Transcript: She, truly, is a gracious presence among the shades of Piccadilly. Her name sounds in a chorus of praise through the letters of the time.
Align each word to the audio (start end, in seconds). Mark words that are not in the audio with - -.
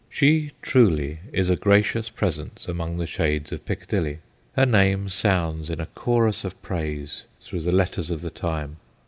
She, 0.09 0.49
truly, 0.63 1.19
is 1.31 1.51
a 1.51 1.55
gracious 1.55 2.09
presence 2.09 2.67
among 2.67 2.97
the 2.97 3.05
shades 3.05 3.51
of 3.51 3.63
Piccadilly. 3.65 4.17
Her 4.55 4.65
name 4.65 5.09
sounds 5.09 5.69
in 5.69 5.79
a 5.79 5.85
chorus 5.85 6.43
of 6.43 6.59
praise 6.63 7.25
through 7.39 7.61
the 7.61 7.71
letters 7.71 8.09
of 8.09 8.21
the 8.21 8.31
time. 8.31 8.77